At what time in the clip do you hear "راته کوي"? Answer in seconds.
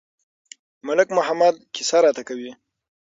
2.05-2.51